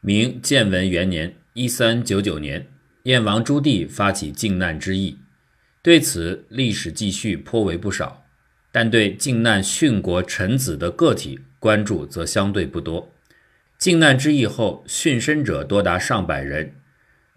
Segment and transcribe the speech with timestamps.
[0.00, 2.68] 明建文元年（一三九九年），
[3.04, 5.18] 燕王朱棣发起靖难之役，
[5.82, 8.24] 对此历史记叙颇为不少，
[8.70, 13.12] 但对靖难殉国臣子的个体关注则相对不多。
[13.76, 16.74] 靖难之役后，殉身者多达上百人，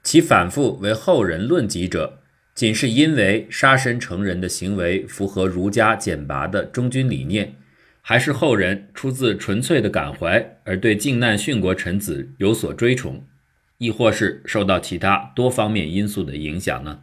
[0.04, 2.20] 其反复为后人论及者，
[2.54, 7.56] 仅是因为杀身成仁的行为符合儒家简拔的忠君理念，
[8.02, 13.26] 还是后人出自纯粹的感怀而对靖难殉国臣子有所追崇，
[13.78, 17.02] 亦或是受到其他多方面因素的影响呢？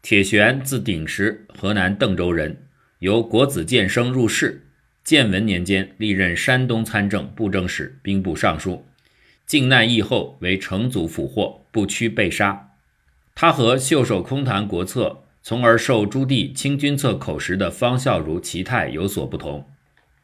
[0.00, 2.68] 铁旋字鼎石，河南邓州人，
[3.00, 4.64] 由国子监生入仕。
[5.02, 8.86] 建文年间，历任山东参政、布政使、兵部尚书。
[9.46, 12.72] 靖难役后，为成祖俘获，不屈被杀。
[13.34, 19.68] 他和袖手空谈国策，从而受朱棣清君侧口实的方孝孺奇态有所不同。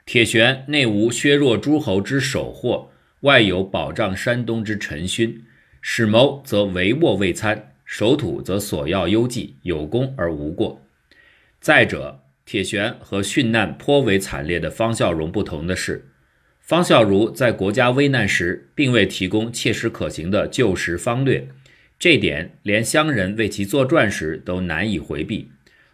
[0.07, 2.91] 铁旋内无削弱诸侯之首祸，
[3.21, 5.43] 外有保障山东之臣勋，
[5.80, 10.87] 使谋则帷幄未参，守土则索要优绩，有功而无过。
[11.59, 16.11] 再者，铁旋和殉难颇为惨烈的方孝孺不同的是，
[16.61, 21.49] 方孝孺在国家危难时，并未提供切实可行的救时方略，
[21.99, 25.49] 这点连乡人为其作传时都难以回避；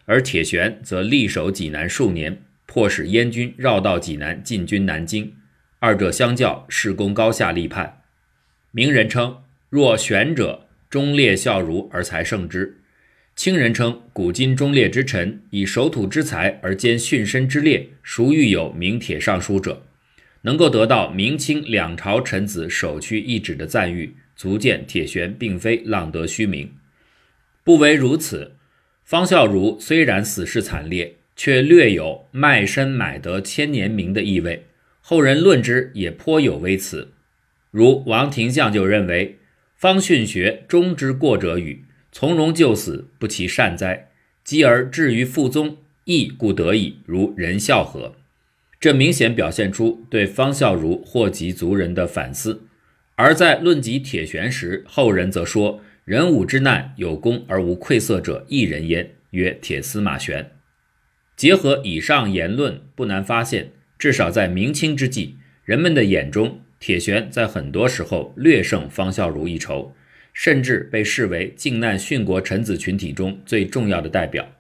[0.05, 5.35] 而铁旋则力守济南数年，迫使燕军绕道济南进军南京，
[5.81, 8.03] 二者相较，事功高下立判。
[8.71, 12.79] 名人称：若玄者，忠烈孝孺而才胜之。
[13.35, 19.83] 清人称古今忠烈之臣，以守土之才而兼殉身之烈，孰欲有名铁尚书者？
[20.43, 26.73] 能够得到明清两朝臣子首屈一指的赞誉，足见铁玄并非浪得虚名。
[27.65, 28.53] 不唯如此，
[29.05, 34.67] 方孝孺虽然死势惨烈，却略有卖身买得千年名的意味。
[35.01, 37.13] 后人论之也颇有微词，
[37.71, 39.39] 如王廷相就认为
[39.75, 41.87] 方训学忠之过者与。
[42.13, 44.11] 从容就死，不其善哉？
[44.45, 46.99] 继而至于父宗，亦故得矣。
[47.07, 48.17] 如仁孝何？
[48.79, 52.65] 这明显表现出对方孝孺祸及族人的反思。
[53.15, 60.51] 而在论及铁旋时，后人则说：“人武之难，有功而无愧色者，一人焉，曰铁司马旋。”
[61.41, 69.95] 结合以上言论，不难发现，至少在明清之际，人们的眼中，铁旋在很多时候略胜方孝孺一筹。
[70.35, 74.53] 甚至被视为靖难殉国臣子群体中最重要的代表，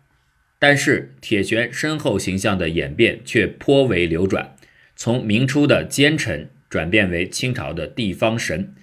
[0.58, 4.56] 但是铁旋身后形象的演变却颇为流转，
[4.96, 8.74] 从明初的奸臣转变为清朝的地方神。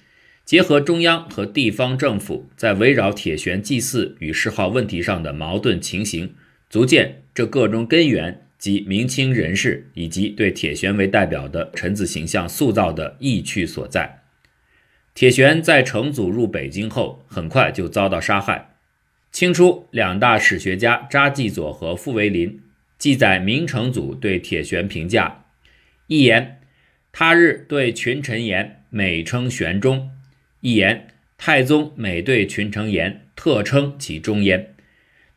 [0.46, 6.36] 结合中央和地方政府在围绕铁旋祭祀与谥号问题上的矛盾情形，
[6.70, 14.24] 足见这个中根源及明清人士以及对铁旋为代表的臣子形象塑造的意趣所在。
[15.14, 18.76] 铁旋在成祖入北京后，很快就遭到杀害。
[19.32, 22.62] 清初两大史学家查继佐和傅维林
[22.98, 25.46] 记载明成祖对铁旋评价：
[26.08, 26.60] 一言，
[27.12, 30.10] 他日对群臣言，美称玄忠；
[30.62, 31.08] 一言，
[31.38, 34.76] 太宗每对群臣言，特称其忠焉。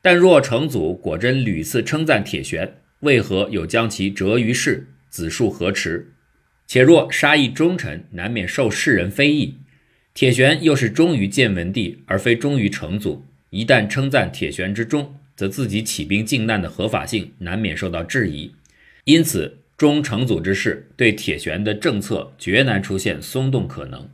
[0.02, 4.86] 但若成祖果真屡次称赞铁旋，为何又将其折于世？
[5.08, 6.12] 子树何迟？
[6.66, 9.58] 且若杀一忠臣，难免受世人非议。
[10.14, 13.26] 铁旋又是忠于建文帝，而非忠于成祖。
[13.50, 18.54] 一旦称赞铁旋之忠，则自己起兵靖难的合法性难免受到质疑。
[19.04, 24.08] 因此，忠成祖之事，对铁旋的政策绝难出现松动可能。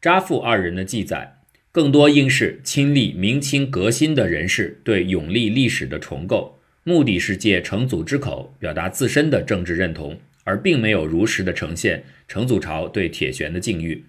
[0.00, 1.39] 扎父二人的记载，
[1.72, 14.04] 更多应是亲历明清革新的人士对永历历史的重构，目的是借成祖之口表达自身的政治认同，而并没有如实的呈现成祖朝对铁旋的境遇。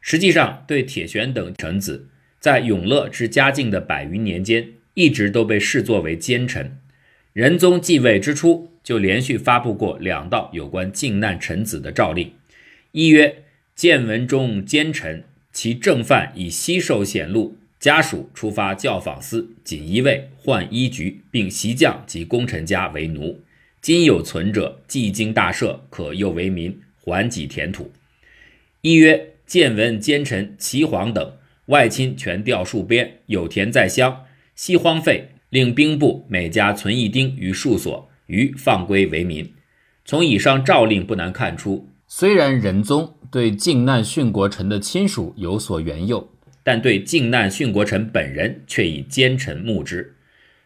[0.00, 2.06] 实际上，对铁旋等臣子，
[2.40, 6.78] 在永乐至嘉靖的百余年间，一直都被视作为奸臣。
[7.34, 12.32] 仁宗继位之初，就连续发布过两道有关靖难臣子的诏令：
[12.92, 13.42] 一曰，
[13.74, 15.24] 见闻中奸臣，
[15.58, 23.40] 其正犯以悉受显露，家属出发教坊司，锦衣卫换衣局，并袭将及功臣家为奴。
[23.82, 27.90] 今有存者，既经大赦，可又为民，还己田土。
[28.82, 29.30] 一曰。
[29.44, 31.32] 见闻奸臣齐黄等
[31.66, 39.52] 外亲全调戍边，有田在乡，悉荒废，令兵部每家存一丁于戍所，余放归为民。
[40.04, 46.32] 从以上诏令不难看出，虽然仁宗对靖难殉国臣的亲属有所援诱，
[46.64, 50.16] 但对靖难殉国臣本人却以奸臣目之。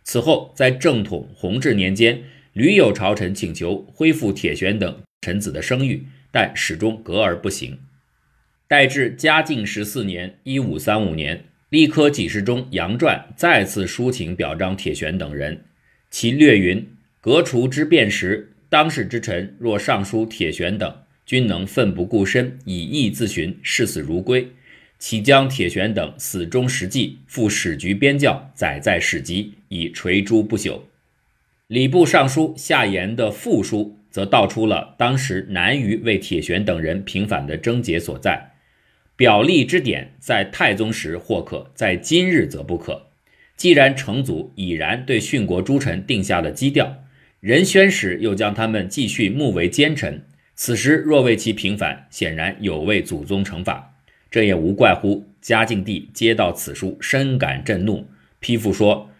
[0.04, 2.22] 此后，在正统弘治年间，
[2.52, 7.76] 屡有朝臣请求恢复铁旋等臣子的声誉，但始终搁而不行。
[8.68, 15.64] 待至嘉靖十四年（一五三五年），历科给事中杨传再次抒情表彰铁玄等人，
[16.08, 16.88] 其略云
[17.20, 21.01] ：“革除之变时，当世之臣若上书铁玄等，
[21.32, 24.46] 均能奋不顾身，以义自寻，视死如归。
[24.98, 30.82] 岂将铁玄等死忠实际，赴史局边教，载在史籍，以垂诛不朽。”
[31.68, 38.50] 礼部尚书夏言的复书，则道出了当时难于为铁玄等人平反的症结所在。
[39.16, 43.06] 表立之典，在太宗时或可，在今日则不可。
[43.56, 47.04] 既然成祖已然对殉国诸臣定下了基调，
[47.40, 53.94] 仁宣时又将他们继续目为奸臣，此时若为其平反，显然有违祖宗惩罚。
[54.30, 58.08] 这也无怪乎嘉靖帝接到此书，深感震怒，
[58.40, 59.10] 批复说：“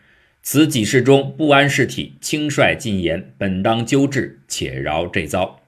[0.43, 5.61] 此几事中不安事体，轻率进言，本当纠治，且饶这遭。”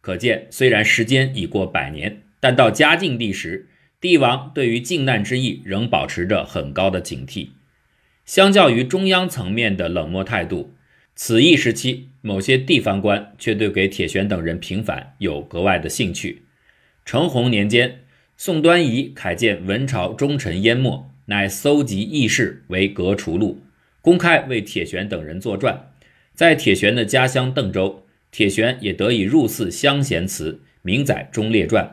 [0.00, 2.22] 可见，虽然时间已过百年。
[2.42, 3.68] 但到嘉靖帝时，
[4.00, 7.50] 帝王对于靖难之役仍保持着很高的警惕。
[8.24, 10.72] 相较于中央层面的冷漠态度，
[11.14, 16.42] 此役时期某些地方官却对给铁玄等人平反有格外的兴趣。
[17.04, 18.00] 成洪年间，
[18.36, 23.62] 宋端仪慨见文朝忠臣淹没，乃搜集义士为革除录，
[24.00, 25.92] 公开为铁玄等人作传。
[26.34, 31.84] 在铁玄的家乡邓州，铁玄也得以入祀乡贤祠，名载《忠烈传》。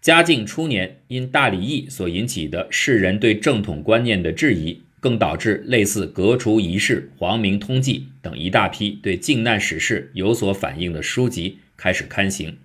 [0.00, 12.58] 嘉靖初年，因大礼议所引起的世人对正统观念的质疑，更导致类似《革除仪式》《皇明通记》等一大批对靖难史事有所反映的书籍开始刊行。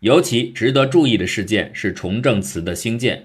[0.00, 3.24] 尤其值得注意的事件是崇正祠的兴建，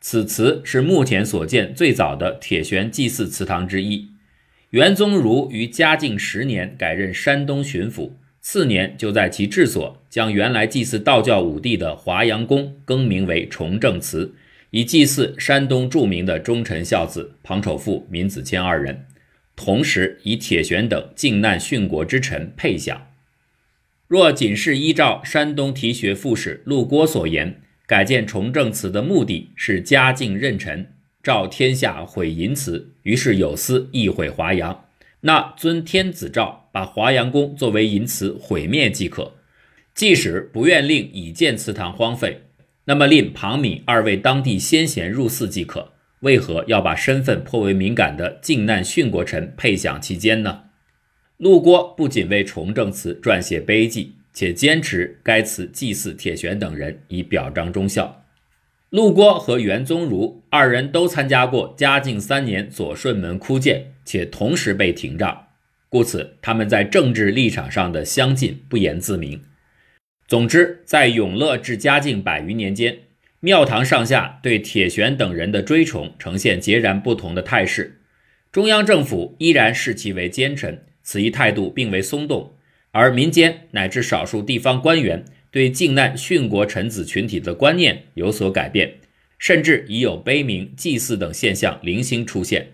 [0.00, 4.08] 此祠是目前所见最早的铁玄祭祀祠堂之一。
[4.70, 8.12] 元宗儒于嘉靖十年改任山东巡抚。
[8.40, 14.34] 次年，就在其治所将原来祭祀道教武帝的华阳宫更名为崇正祠，
[14.70, 19.06] 以祭祀山东著名的忠臣孝子庞丑富、闵子骞二人，
[19.56, 23.06] 同时以铁玄等靖难殉国之臣配享。
[24.06, 30.92] 若仅是依照山东提学副使陆郭所言，改建崇正祠的目的是嘉靖任臣，
[31.22, 34.84] 召天下毁淫祠，于是有司亦毁华阳。
[35.22, 39.34] 那遵天子诏，把华阳宫作为淫祠毁灭即可。
[39.94, 42.42] 即使不愿令已建祠堂荒废，
[42.88, 45.92] 那么令庞敏二位当地先贤入祀即可。
[46.20, 50.62] 为何要把身份颇为敏感的靖难殉国臣配享其间呢？
[51.36, 58.24] 陆郭不仅为崇正祠撰写碑记，且坚持该祠祭祀铁玄等人，以表彰忠孝。
[58.88, 63.92] 陆郭和袁宗儒二人都参加过嘉靖三年左顺门哭谏。
[64.06, 65.48] 且同时被停杖，
[65.90, 69.42] 故此他们在政治立场上的相近不言自明。
[70.28, 72.98] 总之，在永乐至嘉靖百余年间，
[73.40, 78.02] 庙堂上下对铁玄等人的追崇呈现截然不同的态势。
[78.52, 82.54] 中央政府依然视其为奸臣，此一态度并未松动；
[82.90, 88.96] 而民间乃至少数地方官员对靖难殉国臣子群体的观念有所改变，
[89.38, 92.72] 甚至已有悲鸣、祭祀等现象零星出现。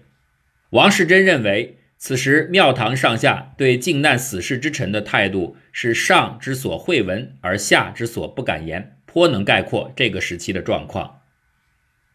[0.70, 11.20] 王世贞认为，此时庙堂上下对靖难死士之臣的态度是上之所讳闻，而下之所不敢言，颇能概括这个时期的状况。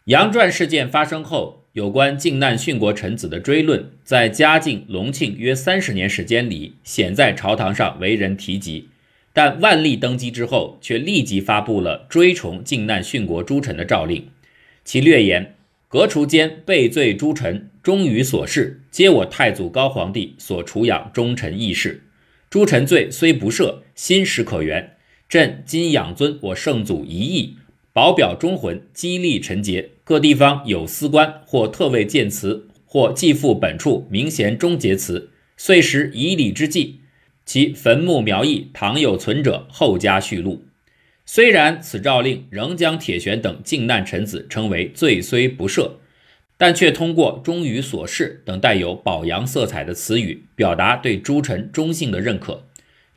[0.06, 8.90] 杨传事件发生后，有关靖难殉国臣子的追论，在嘉靖、隆庆约三十年时间里，鲜在朝堂上为人提及。
[9.34, 14.28] 但万历登基之后，却立即发布了追崇靖难殉国诸臣的诏令，
[14.84, 15.56] 其略言。
[15.88, 22.04] 革除间被罪诸臣忠于所事，皆我太祖高皇帝所储养忠臣义士。
[22.50, 24.98] 诸臣罪虽不赦，心实可原。
[25.30, 27.56] 朕今养尊我圣祖遗义，
[27.94, 29.92] 保表忠魂，激励臣节。
[30.04, 37.02] 各地方有司官或特为建祠，或继父本处明贤忠节祠，遂时以礼之际，
[37.46, 40.66] 其坟墓苗裔倘有存者，后加续录。
[41.26, 45.92] 虽然此诏令仍将铁玄等靖难臣子称为罪虽不赦，
[46.60, 52.66] 但却通过忠于所事等带有褒扬色彩的词语，表达对诸臣忠信的认可。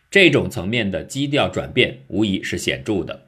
[0.09, 3.25] 这种层面的基调转变无疑是显著的。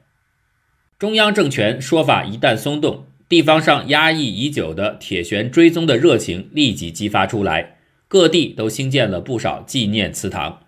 [0.97, 7.75] 中央政权说法一旦松动，地方上压抑已久的铁玄追踪的热情立即激发出来，
[8.07, 10.61] 各地都兴建了不少纪念祠堂。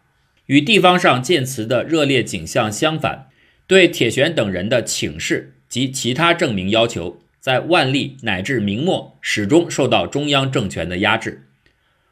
[0.47, 3.29] 与地方上建祠的热烈景象相反。
[3.65, 11.47] 对铁玄等人的请示及其他证明要求，在万历乃至明末始终受到中央政权的压制。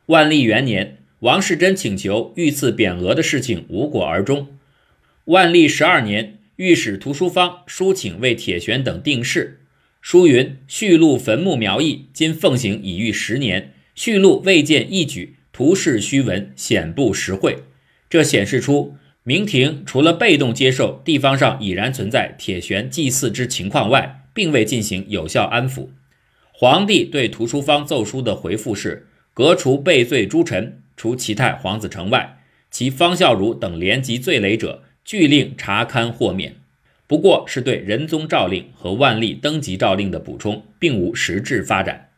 [0.06, 4.48] 万历元年，王世贞请求御赐匾额的事情无果而终。
[5.26, 9.60] 万历十二年，御史涂书方书请为铁玄等定事。
[10.00, 17.58] 书云：“续录坟墓苗裔，今奉行已逾十年，续录未见一举，图示虚文，显不实惠。”
[18.10, 25.88] 这显示出明廷除了被动接受地方上已然存在铁玄祭祀之情况外，并未进行有效安抚。
[26.52, 32.38] 皇帝对图书方奏书的回复是：革除被罪诸臣，除齐泰、黄子成外，
[32.70, 36.56] 其方孝孺等连级罪累者，俱令查勘豁免。
[37.08, 42.10] 不过是对仁宗诏令和万历登基诏令的补充，并无实质发展。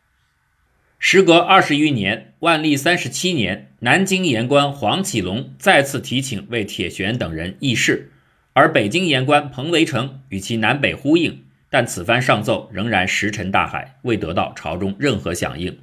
[0.98, 8.10] 时隔二十余年，万历三十七年，南京言官黄启龙再次提请为铁玄等人议事，
[8.52, 15.78] 而北京言官彭维成与其南北呼应，但此番上奏仍然石沉大海，未得到朝中任何响应。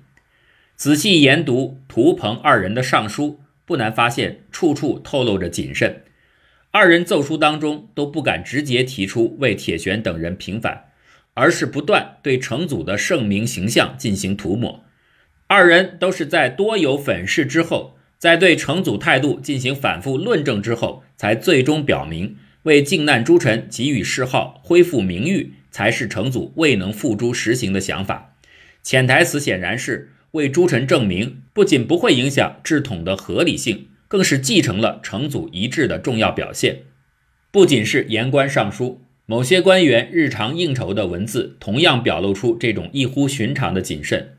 [0.76, 6.04] 仔细研读涂鹏二人的上书，不难发现，处处透露着谨慎。
[6.72, 10.92] 二人奏书当中都不敢直接提出为铁玄等人平反，
[11.34, 14.84] 而是不断对成祖的圣明形象进行涂抹。
[15.48, 28.38] 二人都是在多有粉饰之后，在对成祖态度进行反复论证之后，才最终表明为靖难诸臣给予谥号、恢复名誉，才是成祖未能付诸实行的想法。
[28.82, 33.88] 潜台词显然是为诸臣证明，不仅不会影响治统的合理性。
[34.08, 36.84] 更是继承了成祖遗志的重要表现。
[37.52, 44.36] 不仅是言官上书，某些官员日常应酬的文字，同样表露出这种异乎寻常的谨慎。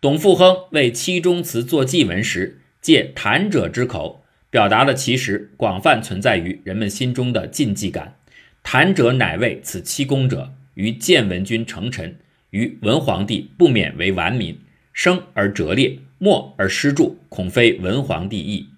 [0.00, 8.16] 董复亨为七中祠作祭文时，借谈者之口，表达了其实广泛存在于人们心中的禁忌感。
[8.64, 12.18] 谈者乃谓此七公者，于建文君成臣，
[12.50, 14.58] 于文皇帝不免为顽民，
[14.92, 18.68] 生而折裂，默而失著，恐非文皇帝意。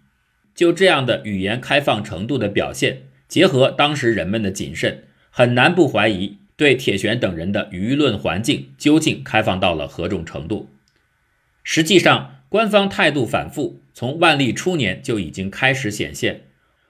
[0.54, 10.68] 就这样的语言开放程度的表现，结合当时人们的谨慎，很难不怀疑对铁玄等人的舆论环境究竟开放到了何种程度。
[11.62, 16.42] 实际上，官方态度反复，从万历初年就已经开始显现。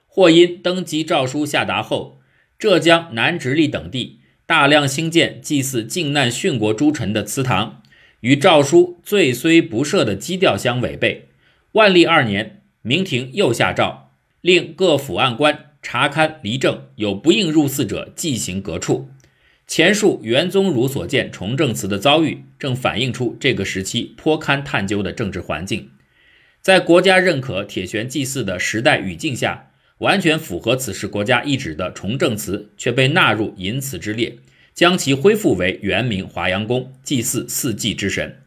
[0.06, 2.20] 或因登基诏书下达后，
[2.58, 7.82] 浙江南直隶等地大量兴建祭祀靖难殉国诸臣的祠堂，
[8.20, 11.28] 与诏书罪虽不赦的基调相违背。
[11.72, 12.60] 万历二年。
[12.86, 14.10] 明廷又下诏，
[14.42, 19.06] 令各府案官查勘离政，有不应入寺者，即行革黜。
[19.66, 25.88] 前述元宗儒所见崇正祠的遭遇，正反映出这个时期颇堪探究的政治环境。
[26.60, 34.36] 在国家认可铁玄祭祀的时代语境下，完全符合此时国家意志的崇正祠却被纳入淫祠之列，
[34.74, 38.38] 将其恢复为原名华阳宫，祭祀四季之神。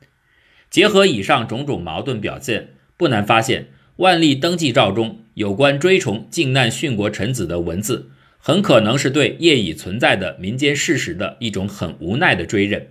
[0.69, 3.67] 结合以上种种矛盾表现，不难发现。
[3.95, 12.89] 万历登记诏中有关追崇靖难殉国臣子的文字，很可能是对业已存在的民间事实的一种很无奈的追认。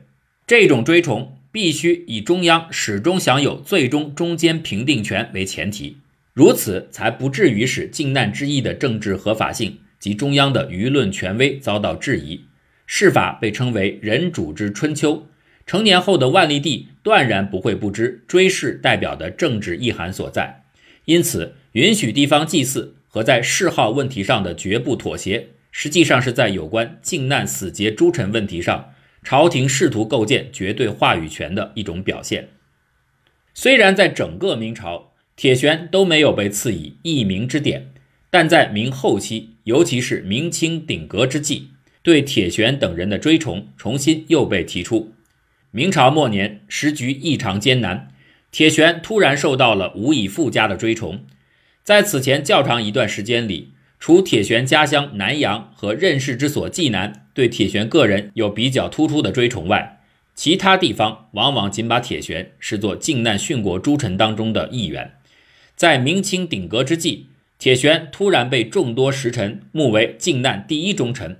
[0.49, 5.99] 这种追崇必须以中央始终享有最终中间评定权为前提，
[6.37, 12.45] 如此才不至于使靖难之役的政治合法性及中央的舆论权威遭到质疑。
[12.85, 15.27] 事法被称为人主之春秋，
[15.65, 20.65] 成年后的万历帝断然不会不知追谥代表的政治意涵所在。
[21.07, 32.51] 因此，允许地方祭祀和在谥号问题上的绝不妥协，实际上是在有关靖难死节诸臣问题上，朝廷试图构建绝对话语权的一种表现。
[33.55, 35.06] 虽然在整个明朝，
[35.37, 37.93] 铁玄都没有被赐以义明之典，
[38.31, 41.69] 但在明后期，尤其是明清鼎革之际，
[42.03, 45.13] 对铁玄等人的追崇重新又被提出。
[45.71, 48.09] 明朝末年，时局异常艰难。
[48.51, 51.27] 铁玄突然受到了无以复加的追崇，
[51.85, 60.01] 在此前较长一段时间里，除铁玄家乡南阳和任氏之所济南对铁玄个人有比较突出的追崇外，
[60.35, 65.13] 其他地方往往仅把铁玄视作靖难殉国诸臣当中的一员。
[65.77, 67.27] 在明清鼎革之际，
[67.59, 71.37] 铁玄突然被众多时臣目为靖难第一忠臣。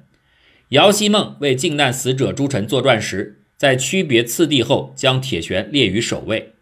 [0.71, 6.53] 姚希孟为靖难死者诸臣作传时，在区别次第后，将铁玄列于首位。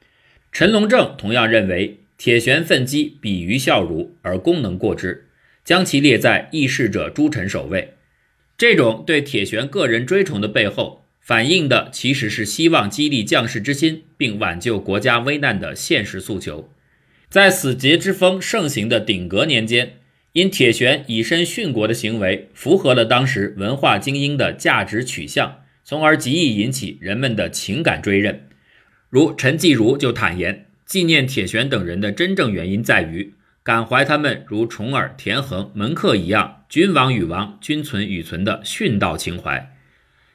[0.53, 5.27] 陈龙正同样认为铁玄奋击比于孝孺而功能过之，
[5.65, 7.95] 将其列在议事者诸臣首位。
[8.57, 16.71] 这种对铁玄个人追崇的背后，反映的其实是希望激励将士之心，并挽救国家危难的现实诉求。
[17.35, 19.95] 在死节之风盛行的鼎革年间，
[20.35, 28.47] 因铁玄以身殉国的行为符合了当时文化精英的价值取向，从而极易引起人们的情感追认。
[29.11, 39.75] 如陈继儒就坦言，纪念铁玄等人的真正原因在于感怀他们如重耳、田横、门客一样君王与王，君存与存的殉道情怀。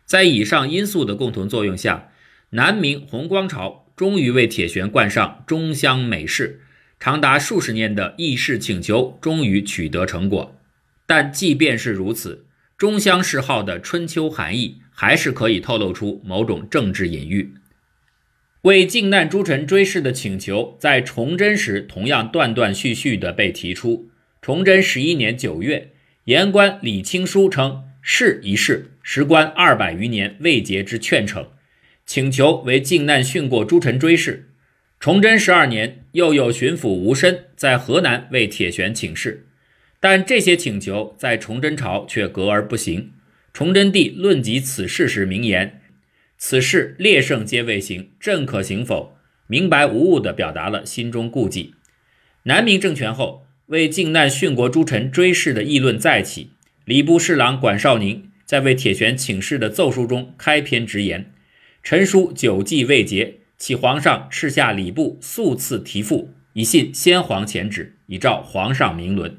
[0.04, 2.10] 在以上因素的共同作用下，
[2.50, 6.64] 南明弘光朝终于为铁玄冠上中乡美事，
[7.00, 10.60] 长达数十年的议事请求终于取得成果。
[11.06, 12.46] 但即便是如此，
[12.78, 17.54] 中乡谥号的春秋含义还是可以透露出某种政治隐喻。
[18.64, 24.10] 为靖难诸臣追谥的请求，在崇祯时同样断断续续地被提出。
[24.42, 25.92] 崇祯十一年九月，
[26.26, 31.48] 言官李清书称：“谥一事，时关二百余年未结之劝惩。”
[32.06, 34.46] 请求为靖难殉过诸臣追谥。
[35.00, 39.46] 崇祯十二年，又有巡抚吴申在河南为铁玄请示，
[40.00, 43.12] 但这些请求在崇祯朝却搁而不行。
[43.54, 45.82] 崇祯帝论及此事时明言
[46.38, 51.74] ：“此事列圣皆未行，朕可行否？”明白无误地表达了心中顾忌。
[52.44, 56.52] 南明政权后，为靖难殉国诸臣追谥的议论再起。
[56.86, 61.34] 礼部侍郎管绍宁在为铁玄请示的奏书中开篇直言。
[61.82, 69.38] 陈书久记未捷，启皇上敕下礼部速赐题赋，以信先皇前旨，以照皇上明伦。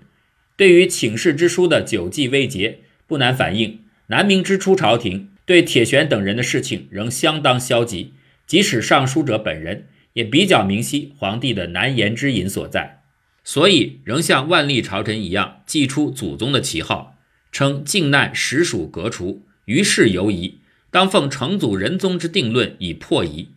[0.57, 8.13] 对于请示之书的久记未结，不难反映南明之初朝廷对铁玄等人的事情仍相当消极，
[8.47, 13.01] 即使上书者本人也比较明晰皇帝的难言之隐所在，
[13.43, 17.17] 所以仍像万历朝臣一样祭出祖宗的旗号，
[17.51, 20.59] 称靖难实属革除，于是犹疑。
[20.91, 23.49] 当奉成祖仁宗之定论以破疑，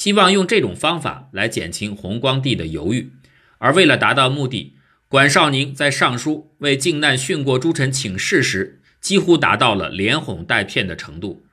[0.00, 3.12] 希望用这种方法来减轻弘光帝的犹豫。
[3.58, 4.72] 而为了达到目的，
[5.08, 11.44] 管绍宁在上书为靖难殉国诸臣请示时，几乎达到了连哄带骗的程度。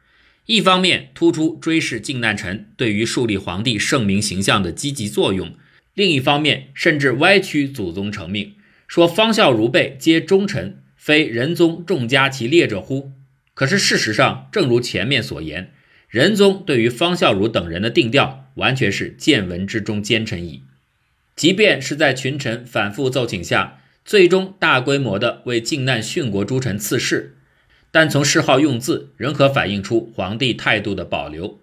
[0.45, 5.53] 一方面突出追谥靖难臣对于树立皇帝圣明形象的积极作用，
[5.93, 8.53] 另一方面甚至歪曲祖宗成命，
[8.87, 13.11] 说方孝孺辈皆忠臣，非仁宗重加其列者乎？
[13.53, 15.73] 可是事实上，正如前面所言，
[16.07, 20.63] 仁宗对于方孝孺等人的定调，完全是见闻之中奸臣矣。
[21.35, 27.31] 即便是在群臣反复奏请下，最终大规模的为靖难殉国诸臣赐谥，
[27.91, 31.59] 但从谥号用字，仍可反映出皇帝态度的保留。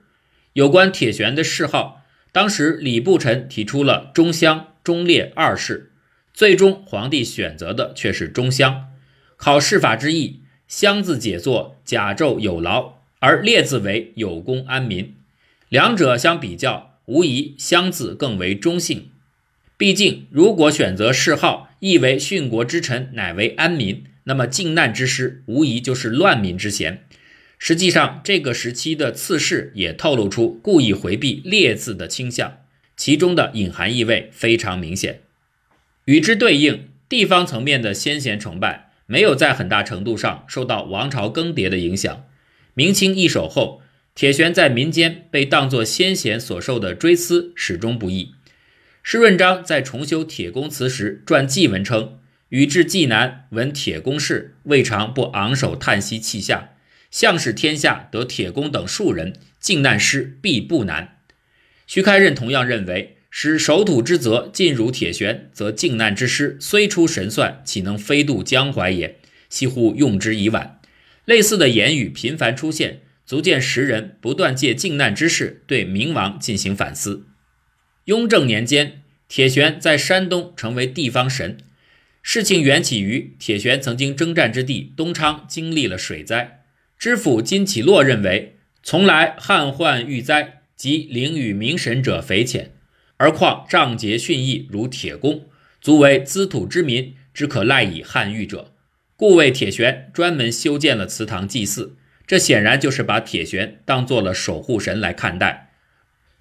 [0.52, 5.90] 有关铁玄的谥号，当时礼部臣提出了中乡、中烈二谥，
[6.35, 8.88] 最终皇帝选择的却是中乡。
[9.37, 10.40] 考试法之意。
[10.66, 12.93] 乡字解作甲胄有劳，
[13.24, 15.14] 而列字为有功安民，
[15.70, 19.08] 两者相比较，无疑乡字更为中性。
[19.78, 27.06] 毕竟，如果选择谥号意为殉国之臣乃为安民，那么靖难之师无疑就是乱民之嫌。
[27.58, 32.58] 实际上，这个时期的赐谥也透露出故意回避列字的倾向，
[32.94, 35.22] 其中的隐含意味非常明显。
[36.04, 38.90] 与之对应，地方层面的先贤崇拜。
[39.06, 42.24] 没有在很大程度上受到王朝更迭的影响。
[42.74, 43.82] 明清易手后，
[44.14, 48.34] 铁玄在民间被当作先贤所受的追思始终不易。
[49.02, 52.18] 施润章在重修铁公祠时撰祭文称
[52.50, 56.70] ：“禹至济南，闻铁公事，未尝不昂首叹息泣下。
[57.10, 61.18] 向使天下得铁公等数人，靖难师必不难。”
[61.87, 63.16] 徐开任同样认为。
[63.37, 69.18] 使守土之责尽如铁玄，则靖难之师虽出神算，岂能飞渡江淮也？
[69.50, 70.78] 惜乎用之已晚。
[71.24, 77.26] 类似的言语频繁出现，足见时人不断借靖难之事对明王进行反思。
[78.04, 81.58] 雍正年间，铁玄在山东成为地方神。
[82.20, 86.64] 事情缘起于铁玄曾经征战之地东昌经历了水灾，
[86.98, 92.72] 知府金启洛认为，从来旱患遇灾及灵与明神者匪浅。
[93.16, 95.46] 而况仗节训义如铁公，
[95.80, 98.73] 足为资土之民只可赖以汉御者，
[99.24, 101.96] 护卫铁玄专门修建了祠堂祭祀。
[102.26, 105.72] 这显然就是把铁玄当做了守护神来看待。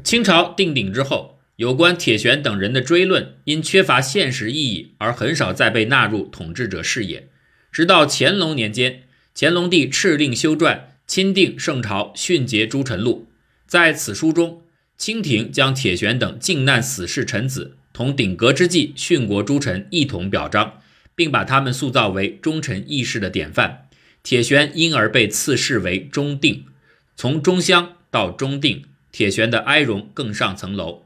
[0.04, 7.30] 清朝定鼎之后，有关铁玄等人的追论，因缺乏现实意义而很少再被纳入统治者视野。
[7.72, 10.76] 直到乾隆年间，乾隆帝敕令修撰
[11.08, 13.30] 《钦定圣朝训节诸臣录》，
[13.66, 14.64] 在此书中。
[14.98, 20.82] 清廷将铁玄等靖难死士臣子同鼎革之际殉国诸臣一同表彰，
[21.16, 23.88] 并把他们塑造为忠臣义士的典范。
[24.24, 26.66] 铁玄因而被赐谥为忠定。
[27.16, 31.06] 从忠乡到忠定，铁玄的哀荣更上层楼。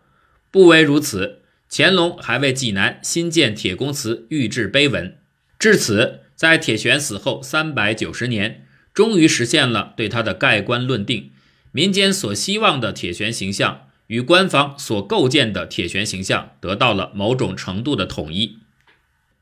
[0.51, 5.17] 不唯如此，乾隆还为济南新建铁公祠御制碑文。
[5.59, 11.31] 至此，在铁玄死后三百九十年，终于实现了对他的盖棺论定。
[11.71, 18.59] 民间所希望的铁玄形象与官方所构建的铁玄形象得到了某种程度的统一。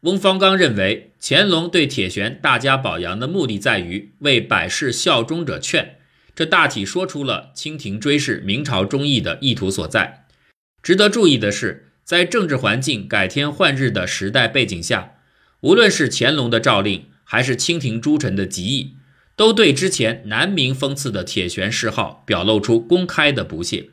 [0.06, 5.96] 翁方刚认为，乾隆对铁悬大加褒扬的目的在于为百世效忠者劝，
[6.36, 10.28] 这大体说出了清廷追谥明朝忠义的意图所在。
[10.84, 15.14] 值得注意的是，在政治环境改天换日的时代背景下，
[15.62, 18.94] 无论是乾隆的诏令，还是清廷诸臣的急议，
[19.36, 23.90] 都对之前南明封赐的铁悬谥号表露出公开的不屑。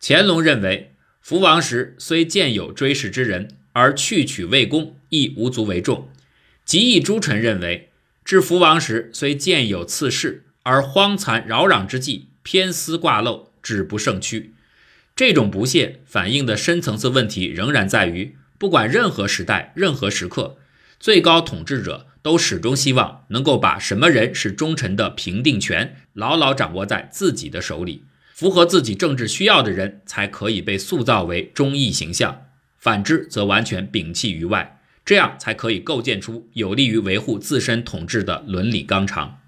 [0.00, 6.08] 乾隆认为，福王时虽见有追谥之人，而去取未功，亦无足为重。
[6.64, 7.90] 极义诸臣认为，
[8.24, 14.54] 至福王时虽见有赐谥，而荒残扰攘之际，偏私挂漏，止不胜屈。
[15.16, 20.58] 这种不屑反映的深层次问题仍然在于，不管任何时代、任何时刻，
[21.00, 32.44] 最高统治者都始终希望能够把什么人是忠臣的评定权牢牢掌握在自己的手里，符合自己政治需要的人才可以被塑造为忠义形象。
[32.76, 34.77] 反之，则完全摒弃于外，
[35.08, 39.40] 这样才可以构建出有利于维护自身统治的伦理纲常。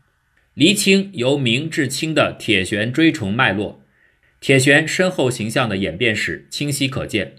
[0.54, 3.82] 厘清由明至清的铁悬追崇脉络，
[4.40, 7.34] 铁悬身后形象的演变史清晰可见。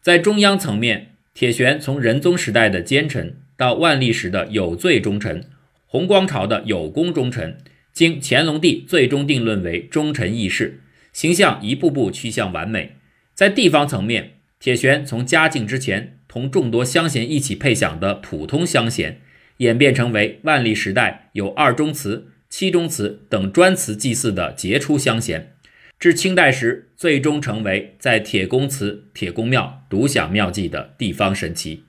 [0.00, 5.50] 在中央层面，铁悬从仁宗时代的奸臣，到万历时的有罪忠臣，
[5.86, 7.58] 洪光朝的有功忠臣，
[7.92, 12.94] 经乾隆帝最终定论为忠臣义士，形象一步步趋向完美。
[13.34, 19.22] 在地方层面，铁悬从嘉靖之前同众多乡贤一起配享的普通乡贤，
[19.56, 25.54] 演变成为万历时代有二中祠、七中祠等专祠祭祀的杰出乡贤，
[25.98, 31.84] 至清代时最终成为在铁公祠、铁公庙独享庙祭的地方神奇。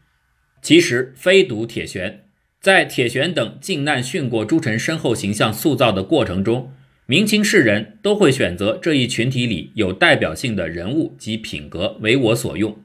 [0.61, 2.23] 其实非独铁悬，
[2.61, 6.71] 在铁悬等靖难殉国诸臣身后形象塑造的过程中。
[7.05, 12.77] 明清士人都会选择这一群体里有代表性的人物及品格为我所用，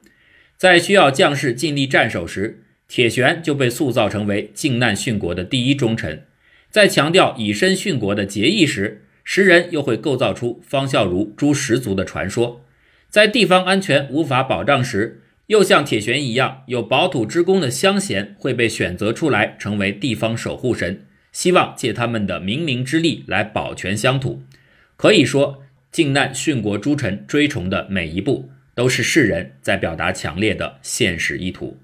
[0.63, 6.19] 在需要将士尽力战守时，铁悬就被塑造成为靖难殉国的第一忠臣；
[6.69, 12.61] 在强调以身殉国的节义时，时人又会构造出方孝孺诛十族的传说；
[13.09, 21.05] 在地方安全无法保障时，又像铁悬一样有保土之功的乡贤会被选择出来成为地方守护神。
[21.33, 24.41] 希望借他们的冥冥之力来保全乡土。
[24.95, 31.82] 可以说，靖难殉国诸臣追崇的每一步，都是世人在表达强烈的现实意图。